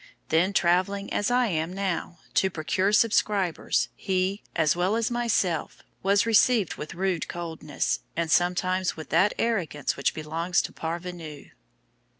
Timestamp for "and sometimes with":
8.15-9.09